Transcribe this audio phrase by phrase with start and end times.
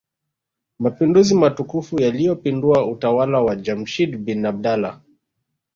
[0.79, 5.01] Mapinduzi matukufu yaliyopindua utawala wa Jamshid bin Abdullah